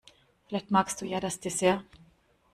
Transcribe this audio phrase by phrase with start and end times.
[0.47, 1.83] Vielleicht magst du ja das Dessert?